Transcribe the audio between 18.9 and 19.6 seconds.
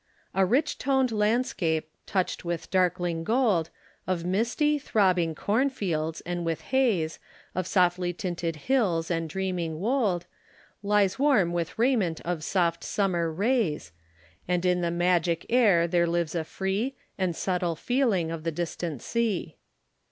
sea.